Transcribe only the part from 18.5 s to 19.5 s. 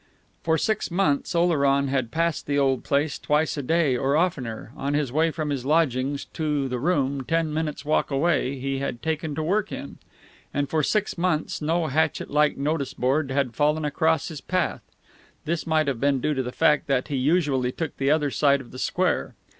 of the square.